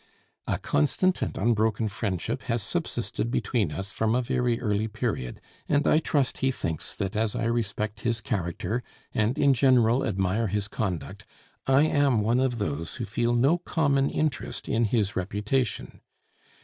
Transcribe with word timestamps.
A 0.47 0.57
constant 0.57 1.21
and 1.21 1.37
unbroken 1.37 1.87
friendship 1.87 2.41
has 2.49 2.63
subsisted 2.63 3.29
between 3.29 3.71
us 3.71 3.93
from 3.93 4.15
a 4.15 4.21
very 4.23 4.59
early 4.59 4.87
period; 4.87 5.39
and 5.69 5.85
I 5.85 5.99
trust 5.99 6.39
he 6.39 6.49
thinks 6.49 6.95
that 6.95 7.15
as 7.15 7.35
I 7.35 7.43
respect 7.43 7.99
his 7.99 8.19
character, 8.19 8.81
and 9.13 9.37
in 9.37 9.53
general 9.53 10.03
admire 10.03 10.47
his 10.47 10.67
conduct, 10.67 11.27
I 11.67 11.83
am 11.83 12.21
one 12.21 12.39
of 12.39 12.57
those 12.57 12.95
who 12.95 13.05
feel 13.05 13.35
no 13.35 13.59
common 13.59 14.09
interest 14.09 14.67
in 14.67 14.85
his 14.85 15.15
reputation. 15.15 16.01